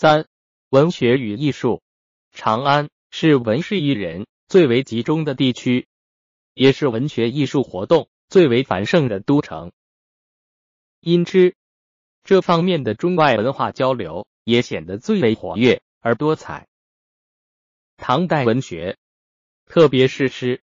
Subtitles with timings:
[0.00, 0.28] 三、
[0.70, 1.82] 文学与艺术。
[2.32, 5.88] 长安是文士艺人最为集中的地区，
[6.54, 9.72] 也是文学艺术活动最为繁盛的都城。
[11.00, 11.54] 因之，
[12.24, 16.66] 这方面的中外文化交流也显得最为活跃而多彩。
[17.98, 18.96] 唐代文学，
[19.66, 20.62] 特别是诗，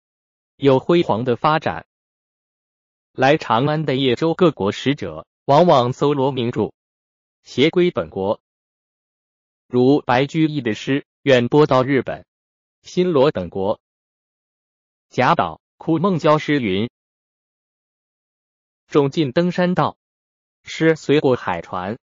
[0.56, 1.86] 有辉煌的发展。
[3.12, 6.72] 来长安的叶州各国使者，往往搜罗名著，
[7.44, 8.40] 携归本国。
[9.72, 12.26] 如白居易的诗远播到日本、
[12.82, 13.80] 新罗等国。
[15.10, 16.90] 贾岛《苦梦郊诗》云
[18.90, 19.96] ：“众尽登山道，
[20.64, 22.00] 诗随过海船。”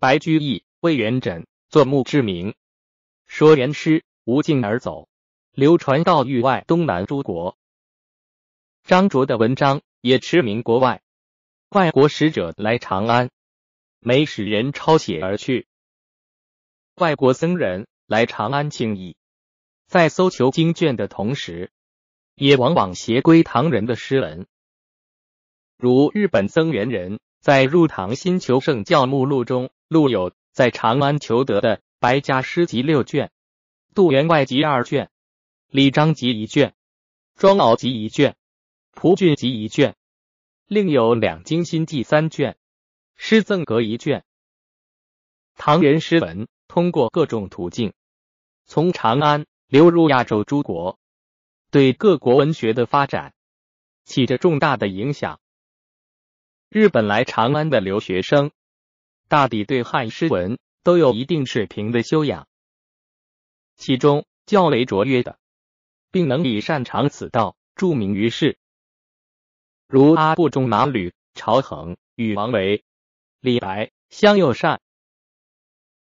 [0.00, 2.56] 白居易、魏元稹作墓志铭，
[3.28, 5.08] 说原诗无胫而走，
[5.52, 7.56] 流传到域外东南诸国。
[8.82, 11.00] 张卓的文章也驰名国外，
[11.68, 13.30] 外国使者来长安，
[14.00, 15.68] 每使人抄写而去。
[16.96, 19.16] 外国僧人来长安庆义，
[19.88, 21.72] 在搜求经卷的同时，
[22.36, 24.46] 也往往携归唐人的诗文。
[25.76, 33.32] 如日本僧元人在《入唐新求圣教目录》中录有在长安求得的白家诗集六卷，
[33.92, 35.10] 杜员外集二卷，
[35.68, 36.74] 李章集一卷，
[37.34, 38.36] 庄敖集一卷。
[38.92, 39.96] 蒲俊集一卷，
[40.68, 42.56] 另有两京新记三卷，
[43.16, 44.24] 诗赠阁一卷。
[45.56, 47.92] 唐人诗文通过各种途径，
[48.64, 50.98] 从长安流入亚洲诸国，
[51.70, 53.34] 对各国文学的发展
[54.04, 55.40] 起着重大的影响。
[56.68, 58.50] 日本来长安的留学生，
[59.28, 62.48] 大抵对汉诗文都有一定水平的修养，
[63.76, 65.38] 其中较为卓越的，
[66.10, 68.58] 并能以擅长此道著名于世。
[69.86, 72.84] 如阿部仲麻吕、朝衡、与王维、
[73.40, 74.80] 李白、香又善。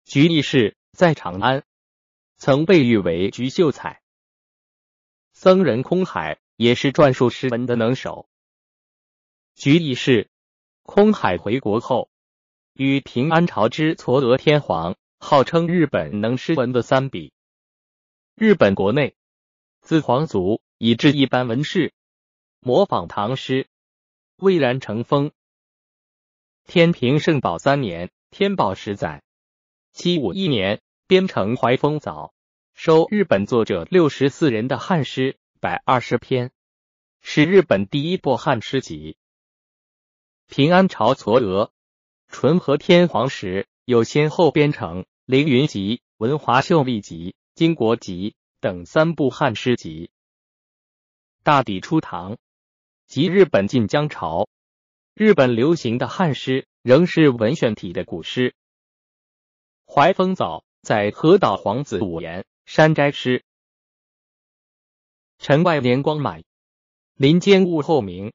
[0.08, 1.66] 菊义士在长安
[2.38, 4.02] 曾被誉为菊秀才。
[5.34, 8.30] 僧人空海也是篆书诗文的能手。
[9.54, 10.30] 菊义士，
[10.84, 12.10] 空海回国后，
[12.72, 17.34] 与平安朝之嵯峨天皇号称日本能诗文的三笔。
[18.34, 19.18] 日本国内
[19.82, 21.94] 自皇族以至一般文士
[22.62, 23.68] 模仿唐诗。
[24.38, 25.34] 蔚然成风。
[26.64, 29.22] 天平圣宝三年，天宝十载，
[29.98, 32.32] 七五一年，编成《怀风藻》，
[32.80, 36.52] 收日本作者六十四人的汉诗百二十篇，
[37.20, 39.18] 是日本第一部汉诗集。
[40.46, 41.72] 平安朝嵯峨、
[42.28, 48.30] 纯和天皇时，有先后编成《凌云集》《文华秀丽集》《金国集》
[48.60, 50.12] 等三部汉诗集。
[51.42, 52.38] 大抵初唐。
[53.08, 54.48] 即日本近江朝，
[55.16, 58.54] 日本流行的汉诗仍是文选体的古诗。
[59.98, 63.44] 怀风藻在河岛皇子五言山斋诗。
[65.40, 66.44] 城外年光满，
[67.16, 68.32] 林间物候明。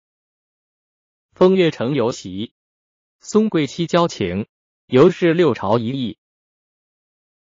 [1.30, 2.52] 风月城游席，
[3.20, 4.48] 松桂期交情，
[4.86, 6.18] 犹是六朝一意。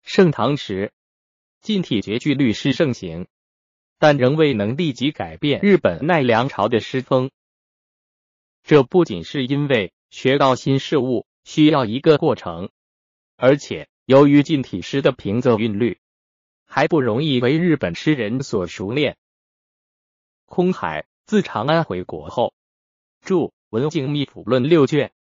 [0.01, 0.91] 盛唐时，
[1.61, 3.27] 近体绝句律诗盛行。
[3.99, 7.29] 但仍未能立即改变日本奈良朝的诗风。
[8.63, 12.71] 这不仅是因为学到新事物需要一个过程，
[13.35, 15.99] 而且由于近体诗的平仄韵律
[16.63, 19.17] 还不容易为日本诗人所熟练。
[20.45, 22.53] 空海自长安回国后，
[23.19, 23.35] 著
[23.67, 25.11] 《文静秘谱论》六卷，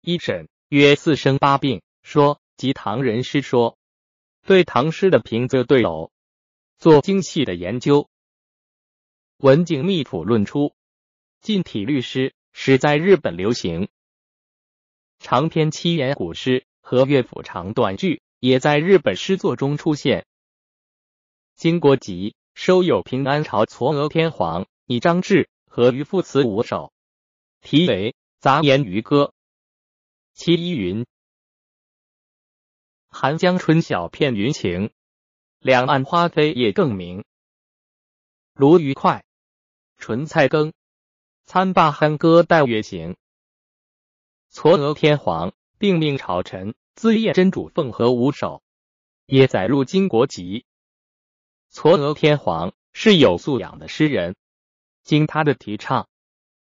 [0.00, 3.76] 一审约四声八病说及唐人诗说，
[4.46, 6.12] 对唐诗的平仄对偶。
[6.78, 8.02] 做精细的研究。
[9.38, 10.72] 《文景秘谱论》出，
[11.40, 13.88] 近体律诗始在日本流行，
[15.18, 16.64] 长篇七言古诗。
[16.90, 20.22] 和乐府长短句也在日本诗作中出现。
[21.54, 22.30] 《金国集》
[22.60, 26.92] 收有平安朝嵯峨天皇拟章志和渔父词五首，
[27.60, 29.26] 题为《杂言渔歌》。
[30.32, 31.06] 其一云
[33.08, 34.90] ：“寒江春晓片云情，
[35.60, 37.24] 两岸花飞叶更明。
[38.54, 39.24] 鲈鱼快。”
[39.96, 40.72] 纯菜羹，
[41.44, 43.16] 参罢酣歌待月行。
[44.52, 48.62] 嵯峨天皇并命朝臣自夜真主奉和五首，
[49.24, 50.66] 也载入金国集。
[51.72, 54.36] 嵯峨天皇是有素养的诗人，
[55.02, 56.10] 经他的提倡，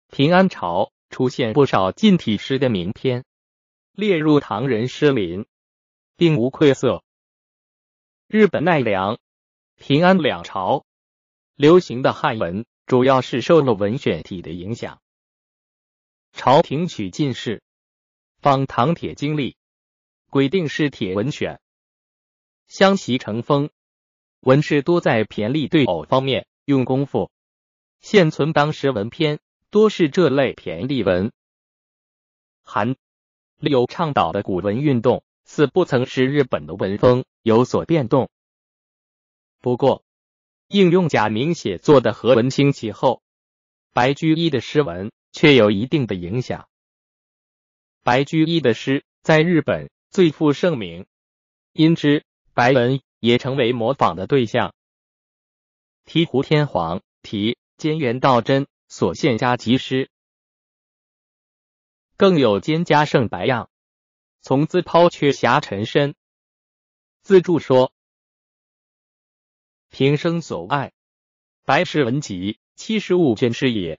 [0.08, 3.26] 平安朝出现不少近体诗的名篇，
[3.92, 5.44] 列入唐人诗林，
[6.16, 7.04] 并无愧色。
[8.26, 9.18] 日本奈良、
[9.76, 10.86] 平安两朝
[11.56, 12.64] 流行的汉文。
[12.86, 15.02] 主要是受了文选体的影响，
[16.32, 17.62] 朝廷取进士，
[18.40, 19.56] 仿唐帖经历，
[20.32, 21.60] 规定是帖文选，
[22.66, 23.68] 相习成风。
[24.40, 27.30] 文士多在骈俪对偶方面用功夫，
[28.00, 31.32] 现存当时文篇多是这类骈俪文。
[32.62, 32.96] 韩
[33.58, 38.30] 柳倡导的古文运动，似不曾使日本的文风有所变动。
[39.60, 40.02] 不过，
[40.68, 43.22] 应用假名写作的和文兴起后，
[43.92, 46.70] 白居易的诗文却有一定的影响。
[48.02, 51.06] 白居易的诗在日本最负盛名，
[51.72, 54.74] 因之白文也成为模仿的对象。
[56.04, 60.10] 题胡天皇、题兼元道真所献家集诗，
[62.18, 63.70] 更有兼家胜白样，
[64.42, 66.14] 从自抛却侠尘身。
[67.22, 67.90] 自注说。
[69.88, 70.92] 平生所爱，
[71.64, 73.98] 白氏文集七十五卷是也。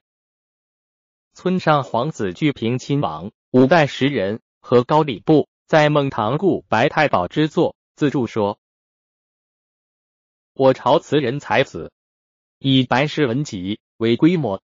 [1.34, 8.60] 村上皇子巨平亲王，五代时人和高礼部在孟唐故白太保之作自注说：
[10.54, 11.92] 我朝词人才子，
[12.60, 14.62] 以白氏文集为规模。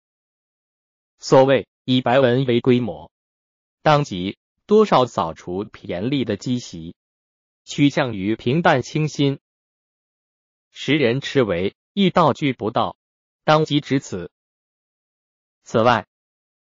[1.18, 3.10] 所谓以白文为规模，
[3.82, 6.94] 当即多少扫除骈俪的积习，
[7.64, 9.40] 趋向于平淡清新。
[10.70, 12.96] 时人斥为易道具不到，
[13.44, 14.30] 当即止此。
[15.64, 16.06] 此外，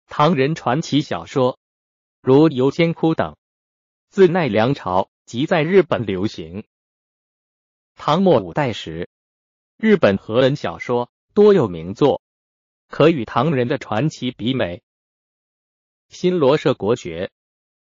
[0.07, 1.59] 唐人传奇小说
[2.21, 3.35] 如《游仙窟》等，
[4.13, 6.65] 自奈良朝即在日本流行。
[7.95, 9.09] 唐末五代时，
[9.75, 12.21] 日本和文小说多有名作，
[12.89, 14.83] 可与唐人的传奇比美。
[16.09, 17.31] 新罗社国学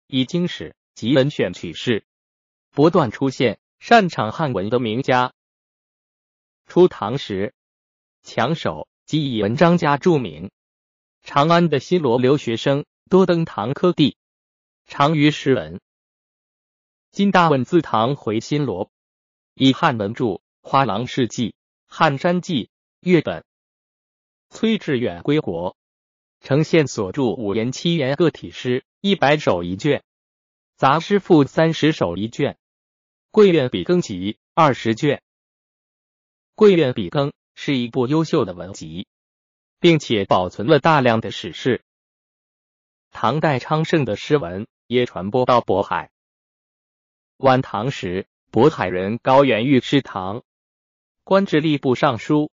[0.07, 2.07] 以经史及文选取士，
[2.71, 5.35] 不断出现擅长汉文的名家。
[6.69, 7.53] 初唐时，
[8.23, 10.53] 强手即以文章家著名。
[11.25, 14.17] 长安的新罗留学生多登堂科第，
[14.87, 15.81] 长于诗文。
[17.13, 18.91] 金大问自唐回新罗，
[19.53, 20.25] 以汉文著
[20.63, 21.49] 《花郎世记》
[21.87, 22.65] 《汉山记》
[23.01, 23.45] 月本。
[24.49, 25.77] 崔致远归国，
[26.41, 30.03] 呈现所著五言七言个体诗一百首一卷，
[30.75, 32.57] 杂诗赋三十首一卷，
[33.31, 35.19] 贵院笔耕集二十卷。
[36.55, 39.07] 《贵院笔耕》是一部优秀的文集，
[39.81, 41.85] 并且保存了大量的史事。
[43.11, 46.11] 唐代昌盛的诗文也传播到渤海。
[47.43, 50.45] 晚唐时，渤海人高元玉师唐
[51.25, 52.45] 官至吏部尚书，《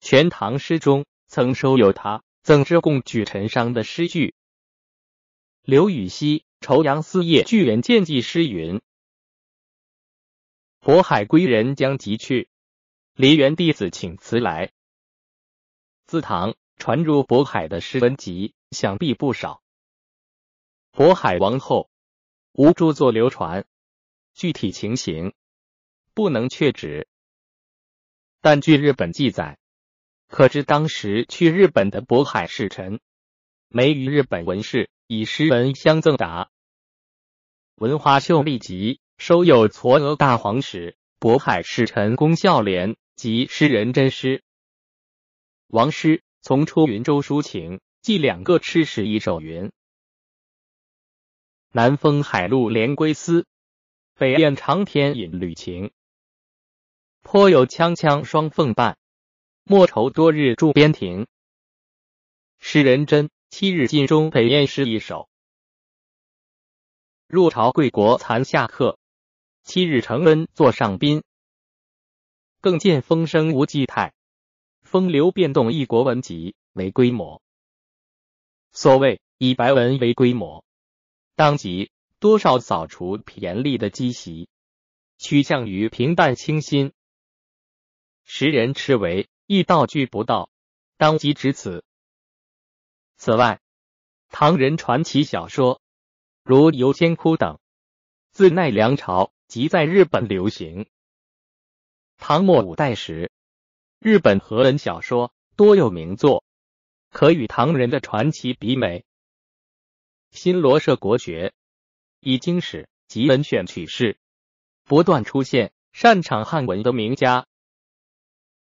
[0.00, 4.34] 全唐诗》中曾收有他赠之贡举陈商的诗句。
[5.60, 8.80] 刘禹锡《酬阳司业巨源见记》诗云
[10.80, 12.48] ：“渤海归人将即去。”
[13.16, 14.72] 梨园弟子请辞来。
[16.06, 19.60] 自唐传入渤海的诗文集，想必不少。
[20.94, 21.90] 渤海王后
[22.52, 23.66] 无著作流传，
[24.34, 25.32] 具体情形
[26.12, 27.08] 不能确指。
[28.40, 29.58] 但据日本记载，
[30.28, 33.00] 可知当时去日本的渤海使臣，
[33.68, 36.50] 没与日本文士以诗文相赠答。
[37.76, 42.96] 文华秀立集收有嵯峨大皇使渤海使臣龚孝廉。
[43.16, 44.42] 及诗人真诗，
[45.68, 49.70] 王师从出云州抒情，记两个吃食一首云：
[51.70, 53.46] 南风海陆连归思，
[54.16, 55.90] 北雁长天引旅情。
[57.22, 58.96] 颇有锵锵双凤伴，
[59.64, 61.26] 莫愁多日驻边庭。
[62.60, 65.28] 诗人真七日尽中北雁诗一首。
[67.26, 69.00] 入朝贵国残下客，
[69.64, 71.24] 七日承恩坐上宾。
[72.60, 74.14] 更见风声无际态，
[74.82, 77.42] 风流变动一国文集为规模。
[78.70, 80.64] 所谓以白文为规模，
[81.34, 81.90] 当即
[82.24, 84.48] 多少扫除骈俪的积习，
[85.18, 86.94] 趋向于平淡清新。
[88.24, 90.48] 时人斥为易道具不到，
[90.96, 91.84] 当即指此。
[93.18, 93.60] 此外，
[94.30, 95.82] 唐人传奇小说
[96.42, 97.60] 如《游仙窟》等，
[98.30, 100.86] 自奈良朝即在日本流行。
[102.16, 103.30] 唐末五代时，
[103.98, 106.42] 日本和文小说多有名作，
[107.10, 109.04] 可与唐人的传奇比美。
[110.30, 111.52] 新罗社国学
[112.24, 114.18] 以经史及文选取士，
[114.84, 117.46] 不断出现擅长汉文的名家。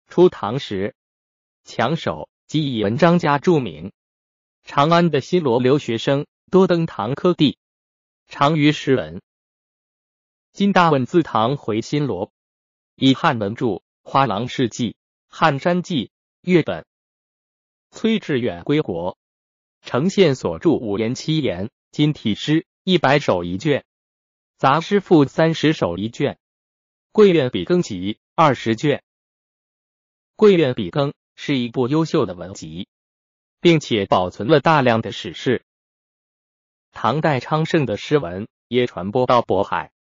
[0.08, 0.94] 初唐时，
[1.62, 3.92] 强手即以文章家著名。
[4.64, 7.58] 长安的新罗留学生多登堂科第，
[8.26, 9.20] 长于诗文。
[10.54, 12.32] 金大问自唐回新罗。
[12.94, 13.66] 以汉文著
[14.02, 14.90] 《花郎世记》
[15.28, 16.06] 《汉山记》
[16.40, 16.86] 月本。
[17.90, 19.18] 崔致远归国，
[19.82, 23.84] 呈现所著五言七言今体诗一百首一卷，
[24.56, 26.40] 杂诗赋三十首一卷，
[27.12, 29.04] 桂苑笔耕集二十卷。
[30.34, 32.88] 桂苑笔耕是一部优秀的文集，
[33.60, 35.64] 并且保存了大量的史事。
[36.90, 39.92] 唐代昌盛的诗文也传播到渤海。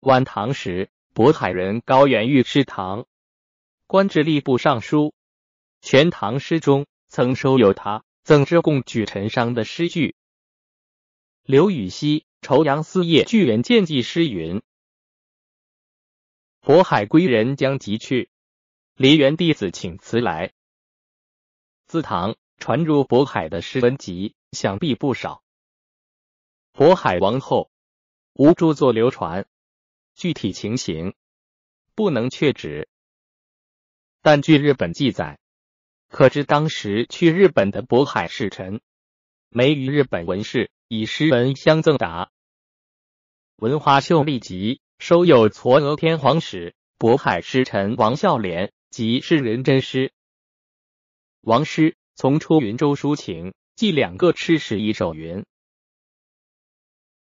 [0.00, 3.06] 晚唐时，渤海人高元玉是唐
[3.86, 5.06] 官至吏部尚书，
[5.80, 10.14] 《全唐诗》中曾收有他赠之贡举陈商的诗句。
[11.46, 14.62] 刘禹锡《酬阳司业巨源见记》诗云
[16.64, 18.30] ：“渤海归人将即去，
[18.94, 20.54] 梨园弟子请辞来。”
[21.84, 25.44] 自唐传入渤海的诗文集想必不少。
[26.72, 27.70] 渤海王后
[28.32, 29.46] 无著作流传。
[30.14, 31.14] 具体情形
[31.94, 32.88] 不能确指，
[34.22, 35.38] 但据日本记载，
[36.08, 38.80] 可知当时去日本的渤海使臣，
[39.50, 42.30] 没与日本文士以诗文相赠答。
[43.56, 50.12] 文华秀丽集收有嵯峨天皇使渤海诗臣王孝廉及诗人真诗。
[51.40, 55.44] 王师从出云州抒情，记两个吃食一首云：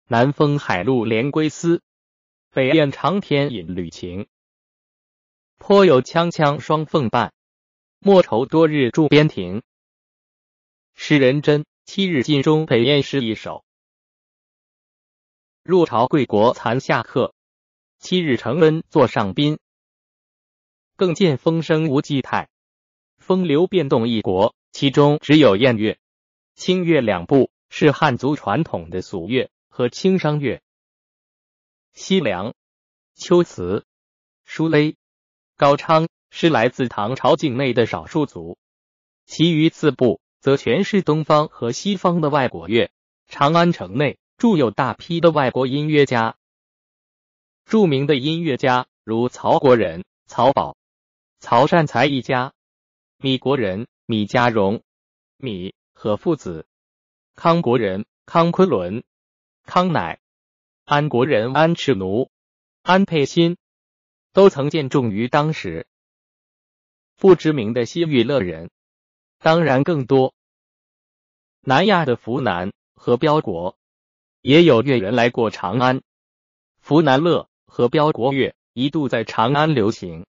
[0.07, 1.83] 南风海陆连归思。
[2.51, 4.29] 北雁长天引旅情，
[5.59, 7.35] 颇有锵锵双凤伴，
[7.99, 9.63] 莫愁多日驻边庭。
[10.95, 13.65] 诗人真七日晋中北燕诗一首。
[15.63, 17.33] 入朝贵国残下客，
[18.01, 19.61] 七日承恩坐上宾。
[20.97, 22.49] 更见风声无际态，
[23.19, 25.97] 风流变动一国，其中只有燕乐、
[26.57, 30.61] 清乐两部是汉族传统的俗乐和清商乐。
[31.93, 32.53] 西凉、
[33.15, 33.87] 秋瓷、
[34.45, 34.97] 舒勒、
[35.57, 38.59] 高昌是来自唐朝境内的少数族，
[39.25, 42.91] 其余四部则全是东方和西方的外国乐。
[43.29, 46.37] 长安城内住有大批的外国音乐家，
[47.65, 50.77] 著名的音乐家如曹国人曹宝、
[51.41, 52.53] 曹善才一家，
[53.19, 54.83] 米国人米家荣、
[55.39, 56.67] 米和父子，
[57.35, 59.03] 康国人康昆仑、
[59.65, 60.21] 康乃。
[60.85, 62.31] 安国人安赤奴、
[62.83, 63.57] 安佩新
[64.33, 65.89] 都曾见重于当时。
[67.17, 68.71] 不知名的西域乐人
[69.39, 70.35] 当然更多。
[71.61, 73.77] 南亚的扶南和标国
[74.41, 76.03] 也有乐人来过长安。
[76.81, 80.27] 扶南乐和标国乐一度在长安流行。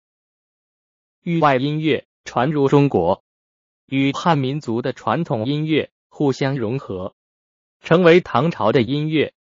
[1.22, 3.24] 域外音乐传入中国，
[3.86, 7.16] 与汉民族的传统音乐互相融合，
[7.80, 9.34] 成为唐朝的音乐。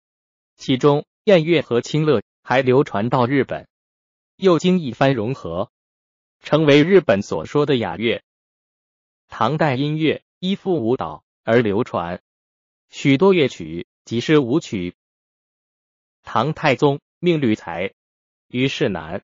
[0.56, 3.68] 其中，燕乐和清乐还流传到日本，
[4.36, 5.70] 又经一番融合，
[6.40, 8.22] 成为日本所说的雅乐。
[9.28, 12.20] 唐代音乐依附舞蹈而流传，
[12.88, 14.96] 许多乐曲即是舞曲。
[16.22, 17.94] 唐太宗命吕才、
[18.48, 19.22] 虞世南、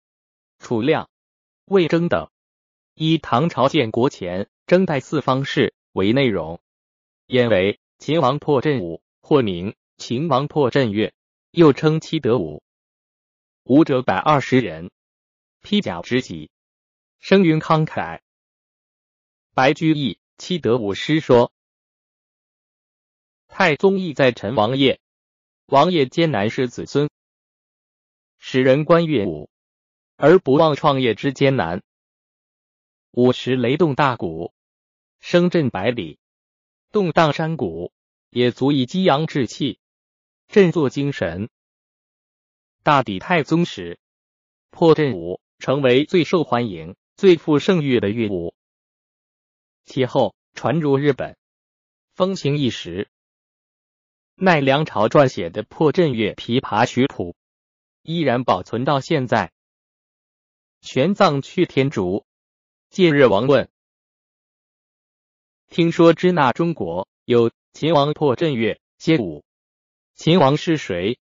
[0.59, 1.11] 楚亮、
[1.65, 2.31] 魏征等，
[2.95, 6.61] 依唐朝建国前征代四方式为内容，
[7.27, 11.13] 演为秦王破阵舞，或名秦王破阵乐。
[11.51, 12.65] 又称七德舞，
[13.63, 14.91] 舞者百二十人，
[15.63, 16.51] 披甲执戟，
[17.21, 18.23] 声云慷慨。
[19.55, 21.53] 白居易《七德舞》诗说：
[23.47, 24.99] 太宗意在陈王爷，
[25.67, 27.09] 王爷艰难是子孙，
[28.37, 29.49] 使人观乐舞，
[30.17, 31.85] 而不忘创业之艰难。
[33.13, 34.53] 舞时雷动大鼓，
[35.21, 36.19] 声震百里，
[36.91, 37.93] 动荡山谷，
[38.31, 39.79] 也足以激扬志气。
[40.49, 41.49] 振作精神。
[42.83, 44.01] 大抵太宗时，
[44.71, 48.53] 破阵舞成为最受欢迎、最富盛誉的乐舞。
[49.85, 51.37] 其后传入日本，
[52.15, 53.09] 风行一时。
[54.35, 57.37] 奈良朝撰写的破阵乐琵琶曲谱
[58.03, 59.53] 依然保存到现在。
[60.81, 62.27] 玄奘去天竺，
[62.91, 63.71] 戒日王问
[65.69, 69.45] ：“听说支那中国有秦王破阵乐歇舞。”
[70.15, 71.19] 秦王是谁？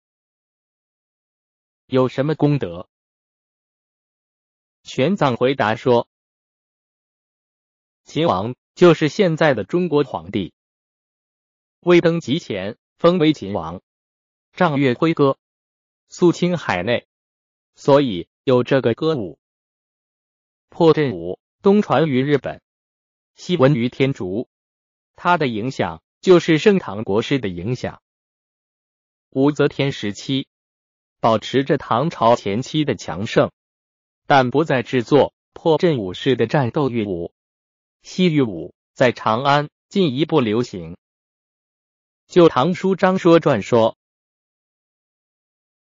[1.87, 2.89] 有什么功德？
[4.83, 6.09] 玄奘回答说
[8.07, 10.55] ：“秦王就是现在的中国皇帝。
[11.81, 13.83] 未登极前，封为秦王，
[14.53, 15.39] 仗乐挥歌，
[16.09, 17.09] 肃清海内，
[17.75, 19.41] 所以有这个歌舞。
[20.69, 22.63] 破阵舞东传于日本，
[23.35, 24.49] 西闻于天竺。
[25.17, 28.01] 它的影响就是盛唐国师的影响。”
[29.31, 30.47] 武则天时期，
[31.19, 33.51] 保持着唐朝前期的强盛，
[34.27, 37.33] 但不再制作破阵舞式的战斗乐舞。
[38.07, 40.93] 西域舞在长安进一步流行。
[42.29, 43.99] 《旧唐书·张说传》说：“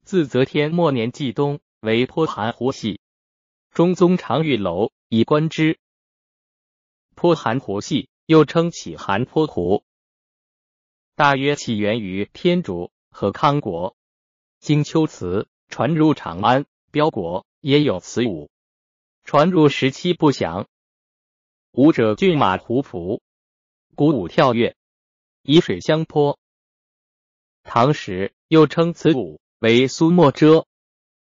[0.07, 3.01] 自则天末年季冬，为颇寒湖系。
[3.73, 5.81] 中宗常御楼以观之。
[7.17, 9.83] 颇寒湖系又称起寒坡湖，
[11.17, 13.97] 大约起源于天竺和康国，
[14.61, 18.53] 经秋辞传入长安、标国，也有此舞。
[19.25, 20.69] 传入时期不详。
[21.77, 23.21] 舞者骏马胡服，
[23.97, 24.77] 鼓舞跳跃，
[25.43, 26.39] 以水相泼。
[27.65, 30.69] 唐时又称此舞为苏墨遮，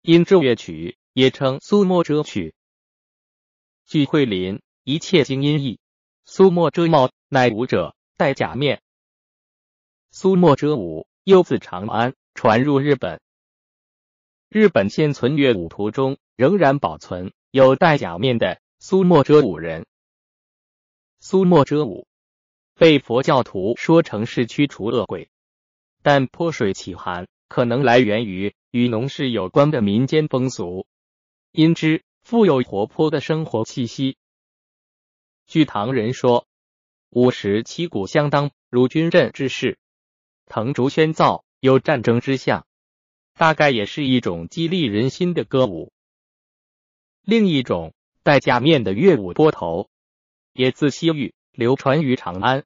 [0.02, 2.54] 因奏乐曲也称苏墨遮曲。
[3.86, 5.76] 据惠林《一切经音译》，
[6.26, 8.82] 苏墨遮帽乃舞者戴假面。
[10.12, 13.22] 苏墨遮舞又自长安传入日本，
[14.50, 19.86] 日本现存乐舞图中仍然保存有戴假面的苏墨遮舞人。
[21.26, 22.06] 苏墨遮舞
[22.76, 25.30] 被佛教徒说成是驱除恶鬼。
[26.02, 30.86] 但泼水起寒可能来源于与农事有关的民间风俗，
[31.54, 34.18] 因之富有活泼的生活气息。
[35.48, 36.46] 据唐人说，
[37.10, 39.80] 午时旗鼓相当，如军阵之势，
[40.46, 42.68] 藤竹喧噪，有战争之象，
[43.36, 45.94] 大概也是一种激励人心的歌舞。
[47.22, 49.90] 另一种戴假面的乐舞波头，
[50.54, 52.64] 也自西域流传于长安，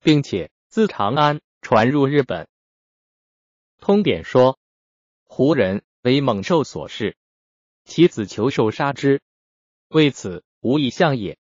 [0.00, 2.48] 并且自长安传入日本。
[3.78, 4.58] 通典说，
[5.24, 7.16] 胡人为猛兽所噬，
[7.84, 9.20] 其子求兽杀之，
[9.88, 11.38] 为此无以相也。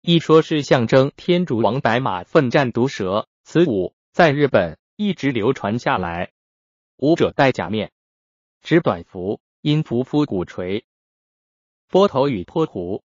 [0.00, 6.32] 一说是象征天竺王白马奋战毒蛇，此舞在日本一直流传下来。
[6.96, 7.90] 舞者戴假面，
[8.60, 10.84] 执短服，因匍匐鼓槌，
[11.88, 13.02] 波头与波胡，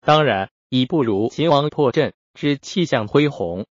[0.00, 3.66] 当然已不如秦王破阵之气象恢宏，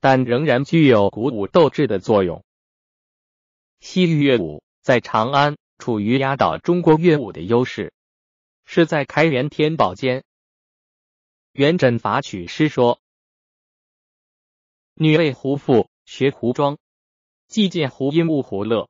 [0.00, 2.44] 但仍然具有鼓舞斗志的作用。
[3.80, 7.92] 西域乐舞在长安处于压倒中国乐舞的优势，
[8.64, 10.24] 是在开元天宝间。
[11.52, 13.00] 元稹法曲诗说
[14.94, 16.78] ：“女为胡妇，学胡庄，
[17.46, 18.88] 既见胡音误胡乐。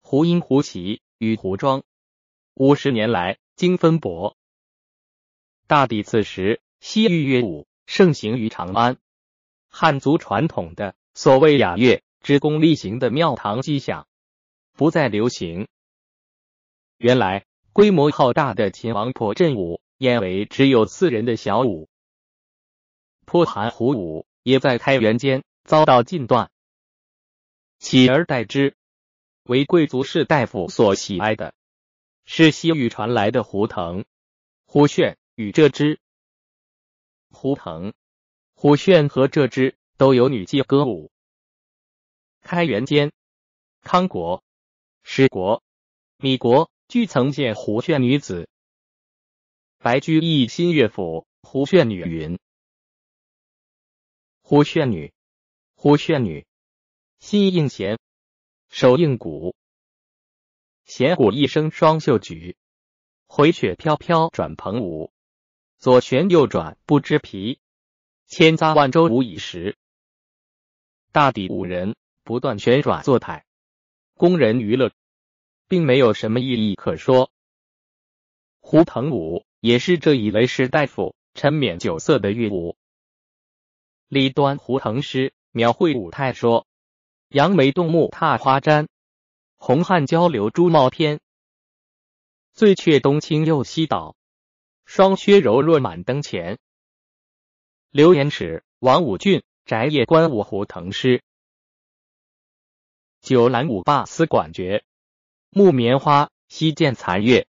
[0.00, 1.82] 胡音胡齐与胡庄，
[2.54, 4.36] 五十年来经分薄。
[5.66, 8.98] 大抵此时，西域乐舞盛行于长安，
[9.68, 14.08] 汉族传统的所谓雅乐。”之功力行的庙堂迹象
[14.72, 15.68] 不再流行。
[16.96, 21.90] 原来规模浩大的秦王破阵舞，演为只有四人的小舞。
[23.26, 26.50] 破寒胡舞也在开元间遭到禁断，
[27.78, 28.74] 取而代之
[29.42, 31.52] 为贵族士大夫所喜爱的，
[32.24, 34.06] 是西域传来的胡腾、
[34.64, 36.00] 胡旋与这支。
[37.30, 37.92] 胡腾、
[38.54, 41.10] 胡炫和这支都有女妓歌舞。
[42.40, 43.12] 开元间，
[43.80, 44.44] 康国、
[45.02, 45.62] 史国、
[46.18, 48.48] 米国俱曾见胡旋女子。
[49.78, 52.38] 白居易新乐府《胡旋女》云
[54.42, 55.12] ：“胡旋女，
[55.74, 56.46] 胡旋女，
[57.18, 57.98] 心应弦，
[58.68, 59.56] 手应鼓，
[60.84, 62.56] 弦鼓一声双袖举，
[63.26, 65.12] 回雪飘飘转蓬舞，
[65.84, 67.58] 左旋右转不知疲，
[68.26, 69.76] 千匝万舟无已时。”
[71.12, 71.94] 大抵五人。
[72.22, 73.44] 不断旋转坐台，
[74.14, 74.92] 供人娱乐，
[75.68, 77.30] 并没有什么意义可说。
[78.60, 82.78] 胡腾舞也是这一类士大夫沉湎酒色的乐舞。
[84.08, 86.66] 李端《胡腾诗》描绘舞态说
[87.28, 88.88] ：“杨梅动目踏花毡，
[89.56, 91.20] 红汗交流朱帽天。
[92.54, 94.16] 醉却东倾又西倒，
[94.94, 96.60] 双靴柔弱满灯前。”
[97.90, 101.18] 刘延尺《王武俊宅夜观五湖腾诗》。
[103.20, 104.84] 九兰五霸思管绝，
[105.50, 107.48] 木棉花溪见残月。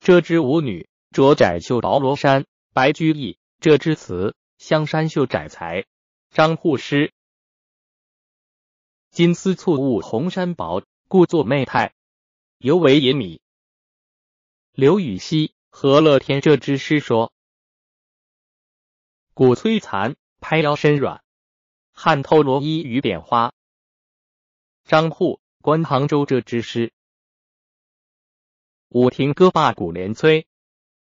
[0.00, 3.38] 这支舞女着窄袖薄罗衫，白居易。
[3.60, 5.86] 这支词香山秀窄才，
[6.30, 7.12] 张护诗。
[9.12, 11.94] 金丝簇雾红衫薄，故作媚态，
[12.58, 13.38] 尤为隐靡。
[14.72, 15.48] 刘禹锡
[15.80, 17.32] 《和乐天》这支诗说：
[19.32, 21.22] 鼓摧残，拍腰身软，
[21.92, 23.54] 汗透罗衣与扁花。
[24.82, 26.92] 张祜观杭州这支诗，
[28.88, 30.48] 舞亭歌罢鼓连催，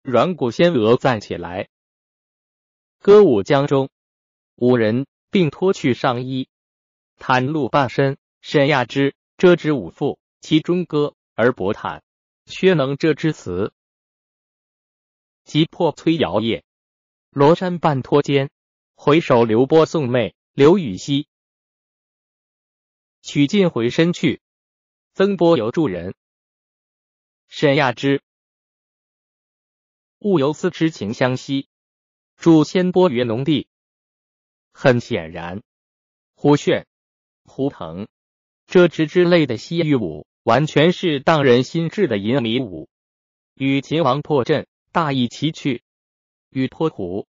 [0.03, 1.71] 软骨仙娥暂起来。
[2.99, 3.89] 歌舞江中，
[4.57, 6.51] 五人并脱去上衣，
[7.17, 9.15] 袒露半身，沈亚之。
[9.39, 12.03] 这支舞赋，其中歌而薄袒，
[12.45, 13.73] 薛能这支词，
[15.49, 16.63] 即破催摇曳，
[17.31, 18.51] 罗衫半脱肩，
[18.95, 20.35] 回首流波送妹。
[20.53, 21.27] 刘禹锡。
[23.23, 24.43] 取尽回身去，
[25.15, 26.15] 增波犹助人。
[27.47, 28.23] 沈亚之，
[30.19, 31.71] 物由思之情相惜，
[32.37, 33.69] 助先波于农地。
[34.75, 35.63] 很显然，
[36.35, 36.87] 胡旋、
[37.45, 38.07] 胡腾、
[38.67, 42.91] 这之之类的西域舞，完全是荡人心智的淫靡舞，
[43.55, 45.83] 与秦王破阵大意其趣，
[46.51, 47.27] 与脱胡、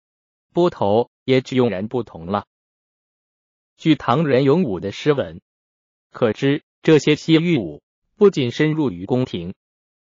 [0.53, 2.47] 波头也迥然不同了。
[3.77, 5.41] 据唐人咏武的诗文，
[6.11, 7.83] 可知这些西域舞
[8.17, 9.55] 不仅深入于宫廷，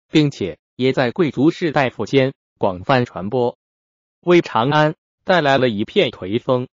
[0.08, 3.58] 并且也在贵族士大夫间广泛传播，
[4.20, 4.94] 为长安
[5.24, 6.68] 带来了一片颓风。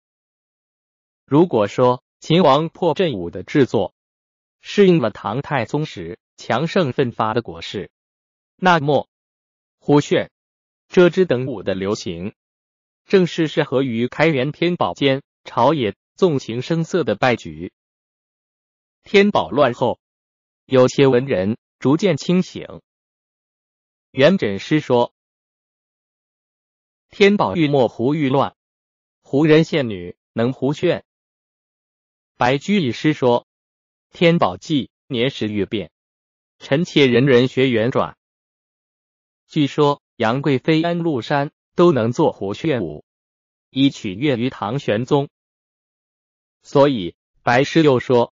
[1.25, 3.93] 如果说秦王破阵舞的制作
[4.61, 7.89] 适应了唐太宗时强盛奋发的国势，
[8.55, 9.09] 那么
[9.79, 10.31] 胡旋、
[10.93, 12.35] 遮之等舞的流行，
[13.05, 17.73] 正是适合于开元天宝间朝野纵情声色的败局。
[19.01, 19.99] 天宝乱后，
[20.65, 22.83] 有些文人逐渐清醒。
[24.11, 25.15] 元稹诗说
[27.09, 28.55] ：“天宝欲没胡欲乱，
[29.23, 31.03] 胡人献女能胡旋。”
[32.37, 33.47] 白居易诗说
[34.13, 35.91] ：“天宝纪年时月变，
[36.59, 38.15] 臣妾人人学圆转。”
[39.49, 43.03] 据说杨贵妃、安禄山都能做胡旋舞，
[43.69, 45.29] 以取悦于唐玄宗。
[46.61, 48.33] 所以白诗又说：“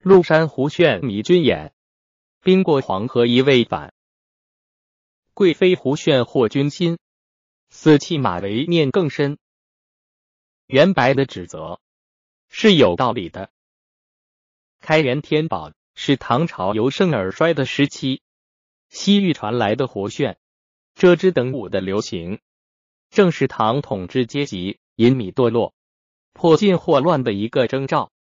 [0.00, 1.74] 禄山胡旋迷君眼，
[2.40, 3.92] 兵过黄河一未返。
[5.34, 6.98] 贵妃胡旋惑君心，
[7.70, 9.38] 死弃马嵬念更深。”
[10.66, 11.80] 元白的指责。
[12.54, 13.50] 是有道理的。
[14.80, 18.20] 开元天宝是唐朝由盛而衰的时期，
[18.92, 20.36] 西域传来的胡旋、
[20.94, 22.40] 遮之等舞的流行，
[23.08, 25.72] 正是唐统治阶级隐靡堕落、
[26.34, 28.11] 破尽祸乱的一个征兆。